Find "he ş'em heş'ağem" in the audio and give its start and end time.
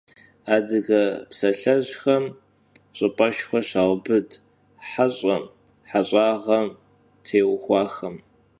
4.89-6.67